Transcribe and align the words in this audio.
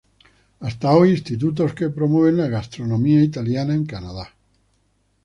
Hasta 0.61 0.89
hay 0.91 1.11
institutos 1.11 1.75
que 1.75 1.91
promueven 1.91 2.37
la 2.37 2.47
gastronomía 2.47 3.21
italiana 3.23 3.75
en 3.75 3.85
Canadá. 3.85 4.33